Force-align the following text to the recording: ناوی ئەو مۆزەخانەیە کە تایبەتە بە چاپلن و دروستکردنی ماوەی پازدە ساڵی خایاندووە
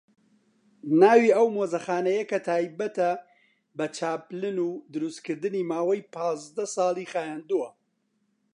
ناوی 0.99 1.29
ئەو 1.37 1.47
مۆزەخانەیە 1.55 2.23
کە 2.31 2.39
تایبەتە 2.47 3.11
بە 3.77 3.85
چاپلن 3.97 4.57
و 4.67 4.69
دروستکردنی 4.93 5.67
ماوەی 5.71 6.07
پازدە 6.13 6.65
ساڵی 6.75 7.09
خایاندووە 7.13 7.69